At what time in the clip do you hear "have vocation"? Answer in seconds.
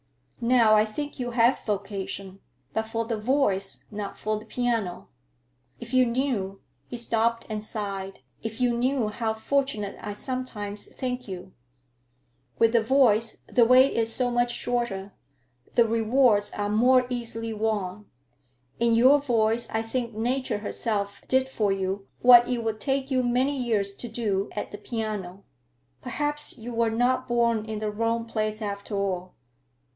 1.29-2.39